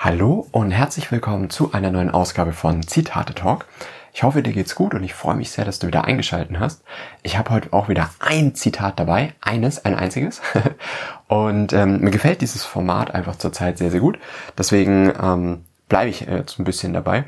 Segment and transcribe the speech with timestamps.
[0.00, 3.66] Hallo und herzlich willkommen zu einer neuen Ausgabe von Zitate Talk.
[4.12, 6.84] Ich hoffe, dir geht's gut und ich freue mich sehr, dass du wieder eingeschalten hast.
[7.24, 10.40] Ich habe heute auch wieder ein Zitat dabei, eines, ein einziges.
[11.26, 14.20] und ähm, mir gefällt dieses Format einfach zurzeit sehr, sehr gut.
[14.56, 17.24] Deswegen ähm, bleibe ich jetzt ein bisschen dabei.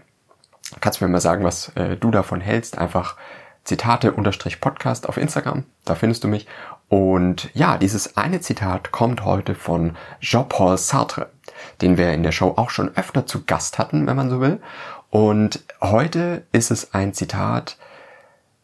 [0.79, 2.79] Kannst mir mal sagen, was äh, du davon hältst?
[2.79, 3.17] Einfach
[3.65, 6.47] Zitate-Podcast auf Instagram, da findest du mich.
[6.89, 11.31] Und ja, dieses eine Zitat kommt heute von Jean-Paul Sartre,
[11.81, 14.61] den wir in der Show auch schon öfter zu Gast hatten, wenn man so will.
[15.11, 17.77] Und heute ist es ein Zitat,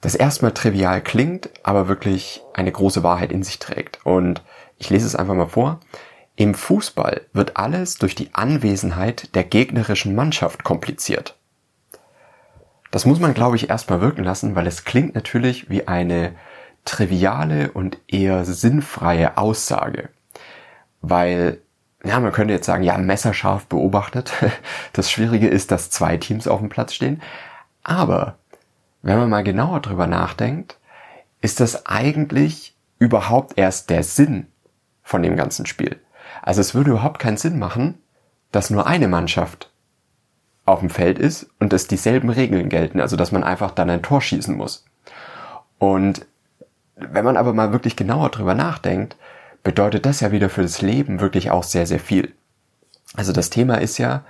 [0.01, 4.05] das erstmal trivial klingt, aber wirklich eine große Wahrheit in sich trägt.
[4.05, 4.43] Und
[4.79, 5.81] ich lese es einfach mal vor.
[6.37, 11.35] Im Fußball wird alles durch die Anwesenheit der gegnerischen Mannschaft kompliziert.
[12.91, 16.35] Das muss man, glaube ich, erstmal wirken lassen, weil es klingt natürlich wie eine
[16.85, 20.11] triviale und eher sinnfreie Aussage.
[21.01, 21.59] Weil,
[22.07, 24.33] ja, man könnte jetzt sagen, ja, messerscharf beobachtet.
[24.93, 27.23] Das Schwierige ist, dass zwei Teams auf dem Platz stehen.
[27.83, 28.39] Aber,
[29.03, 30.79] wenn man mal genauer drüber nachdenkt,
[31.41, 34.47] ist das eigentlich überhaupt erst der Sinn
[35.03, 36.01] von dem ganzen Spiel.
[36.43, 37.99] Also es würde überhaupt keinen Sinn machen,
[38.53, 39.71] dass nur eine Mannschaft
[40.65, 44.03] auf dem Feld ist und dass dieselben Regeln gelten, also dass man einfach dann ein
[44.03, 44.85] Tor schießen muss.
[45.79, 46.27] Und
[46.97, 49.17] wenn man aber mal wirklich genauer drüber nachdenkt,
[49.67, 52.37] bedeutet das ja wieder für das Leben wirklich auch sehr, sehr viel.
[53.17, 54.25] Also das Thema ist ja,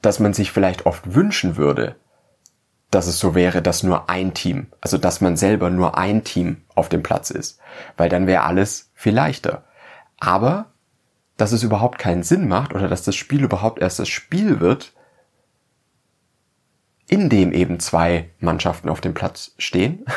[0.00, 1.96] dass man sich vielleicht oft wünschen würde,
[2.90, 6.62] dass es so wäre, dass nur ein Team, also dass man selber nur ein Team
[6.74, 7.60] auf dem Platz ist,
[7.98, 9.64] weil dann wäre alles viel leichter.
[10.18, 10.72] Aber
[11.36, 14.94] dass es überhaupt keinen Sinn macht oder dass das Spiel überhaupt erst das Spiel wird,
[17.08, 20.04] in dem eben zwei Mannschaften auf dem Platz stehen.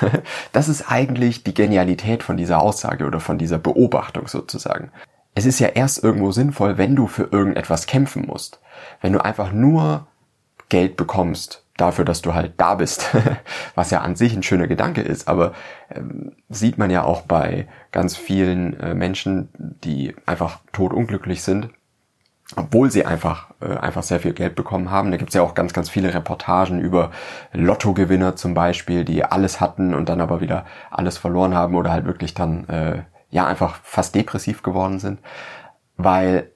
[0.52, 4.92] Das ist eigentlich die Genialität von dieser Aussage oder von dieser Beobachtung sozusagen.
[5.36, 8.60] Es ist ja erst irgendwo sinnvoll, wenn du für irgendetwas kämpfen musst.
[9.02, 10.08] Wenn du einfach nur
[10.70, 13.16] Geld bekommst dafür, dass du halt da bist,
[13.76, 15.54] was ja an sich ein schöner Gedanke ist, aber
[15.94, 21.70] ähm, sieht man ja auch bei ganz vielen äh, Menschen, die einfach totunglücklich sind,
[22.56, 25.12] obwohl sie einfach äh, einfach sehr viel Geld bekommen haben.
[25.12, 27.12] Da gibt's ja auch ganz, ganz viele Reportagen über
[27.52, 32.06] Lottogewinner zum Beispiel, die alles hatten und dann aber wieder alles verloren haben oder halt
[32.06, 35.20] wirklich dann äh, ja einfach fast depressiv geworden sind.
[35.98, 36.52] Weil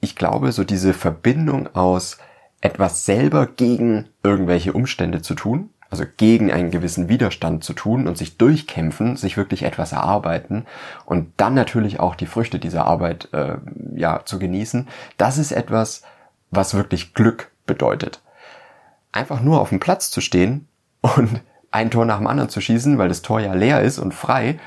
[0.00, 2.18] ich glaube, so diese Verbindung aus
[2.60, 8.18] etwas selber gegen irgendwelche Umstände zu tun, also gegen einen gewissen Widerstand zu tun und
[8.18, 10.66] sich durchkämpfen, sich wirklich etwas erarbeiten
[11.06, 13.56] und dann natürlich auch die Früchte dieser Arbeit äh,
[13.94, 16.02] ja zu genießen, das ist etwas,
[16.50, 18.20] was wirklich Glück bedeutet.
[19.12, 20.68] Einfach nur auf dem Platz zu stehen
[21.00, 21.40] und
[21.70, 24.58] ein Tor nach dem anderen zu schießen, weil das Tor ja leer ist und frei,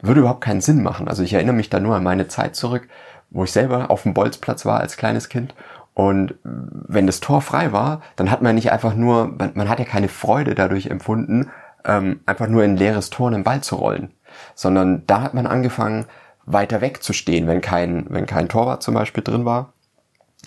[0.00, 1.08] würde überhaupt keinen Sinn machen.
[1.08, 2.88] Also ich erinnere mich da nur an meine Zeit zurück,
[3.30, 5.54] wo ich selber auf dem Bolzplatz war als kleines Kind
[5.98, 9.80] und wenn das Tor frei war, dann hat man nicht einfach nur, man, man hat
[9.80, 11.50] ja keine Freude dadurch empfunden,
[11.84, 14.12] ähm, einfach nur in ein leeres Tor einen Ball zu rollen,
[14.54, 16.04] sondern da hat man angefangen,
[16.46, 19.72] weiter weg zu stehen, wenn kein, wenn kein Torwart zum Beispiel drin war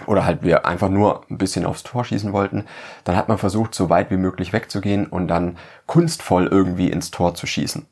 [0.06, 2.64] oder halt wir einfach nur ein bisschen aufs Tor schießen wollten,
[3.04, 7.36] dann hat man versucht, so weit wie möglich wegzugehen und dann kunstvoll irgendwie ins Tor
[7.36, 7.86] zu schießen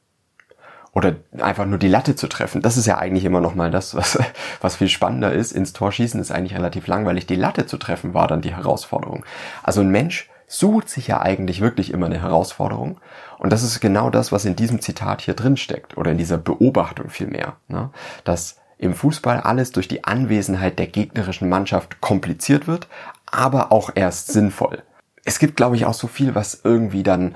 [1.00, 2.62] oder einfach nur die Latte zu treffen.
[2.62, 4.20] Das ist ja eigentlich immer noch mal das, was,
[4.60, 5.54] was viel spannender ist.
[5.54, 7.26] Ins Tor schießen ist eigentlich relativ langweilig.
[7.26, 9.26] Die Latte zu treffen war dann die Herausforderung.
[9.64, 13.00] Also ein Mensch sucht sich ja eigentlich wirklich immer eine Herausforderung.
[13.38, 16.38] Und das ist genau das, was in diesem Zitat hier drin steckt oder in dieser
[16.38, 17.56] Beobachtung vielmehr.
[17.70, 17.92] Ne?
[18.26, 22.90] Dass im Fußball alles durch die Anwesenheit der gegnerischen Mannschaft kompliziert wird,
[23.26, 24.84] aber auch erst sinnvoll.
[25.24, 27.36] Es gibt, glaube ich, auch so viel, was irgendwie dann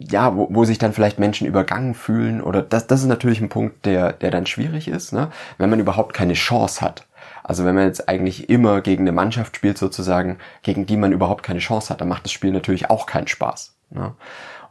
[0.00, 3.50] ja, wo, wo sich dann vielleicht Menschen übergangen fühlen oder das, das ist natürlich ein
[3.50, 5.30] Punkt, der, der dann schwierig ist, ne?
[5.58, 7.06] wenn man überhaupt keine Chance hat.
[7.44, 11.42] Also wenn man jetzt eigentlich immer gegen eine Mannschaft spielt sozusagen, gegen die man überhaupt
[11.42, 13.74] keine Chance hat, dann macht das Spiel natürlich auch keinen Spaß.
[13.90, 14.12] Ne?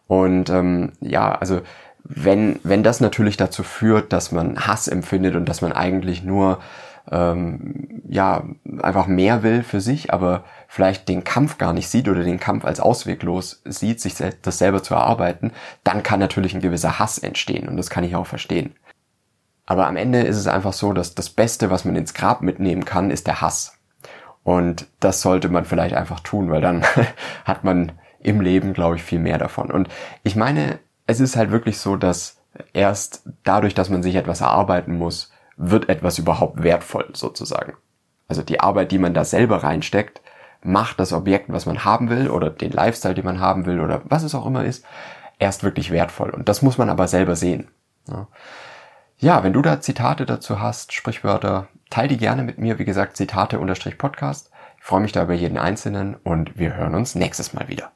[0.07, 1.62] Und ähm, ja, also
[2.03, 6.59] wenn, wenn das natürlich dazu führt, dass man Hass empfindet und dass man eigentlich nur
[7.11, 8.43] ähm, ja
[8.81, 12.65] einfach mehr will für sich, aber vielleicht den Kampf gar nicht sieht oder den Kampf
[12.65, 15.51] als ausweglos sieht, sich das selber zu erarbeiten,
[15.83, 18.75] dann kann natürlich ein gewisser Hass entstehen und das kann ich auch verstehen.
[19.65, 22.85] Aber am Ende ist es einfach so, dass das Beste, was man ins Grab mitnehmen
[22.85, 23.77] kann, ist der Hass.
[24.44, 26.83] Und das sollte man vielleicht einfach tun, weil dann
[27.45, 29.69] hat man im Leben, glaube ich, viel mehr davon.
[29.69, 29.88] Und
[30.23, 32.41] ich meine, es ist halt wirklich so, dass
[32.73, 37.73] erst dadurch, dass man sich etwas erarbeiten muss, wird etwas überhaupt wertvoll sozusagen.
[38.27, 40.21] Also die Arbeit, die man da selber reinsteckt,
[40.61, 44.01] macht das Objekt, was man haben will oder den Lifestyle, den man haben will oder
[44.06, 44.85] was es auch immer ist,
[45.38, 46.29] erst wirklich wertvoll.
[46.29, 47.67] Und das muss man aber selber sehen.
[49.17, 52.79] Ja, wenn du da Zitate dazu hast, Sprichwörter, teil die gerne mit mir.
[52.79, 54.51] Wie gesagt, Zitate unterstrich Podcast.
[54.77, 57.91] Ich freue mich da über jeden Einzelnen und wir hören uns nächstes Mal wieder.